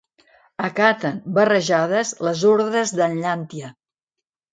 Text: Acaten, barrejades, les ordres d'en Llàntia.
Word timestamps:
Acaten, 0.67 1.19
barrejades, 1.35 2.13
les 2.29 2.41
ordres 2.53 2.95
d'en 3.01 3.15
Llàntia. 3.27 3.71